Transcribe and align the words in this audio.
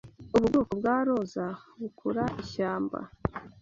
Ubu 0.35 0.45
bwoko 0.49 0.71
bwa 0.79 0.95
roza 1.07 1.45
bukura 1.79 2.23
ishyamba. 2.43 2.99